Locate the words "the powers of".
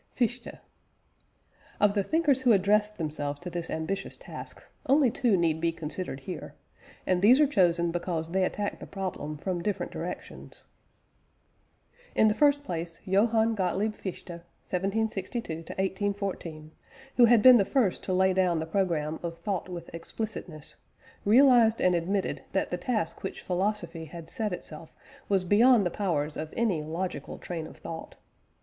25.85-26.51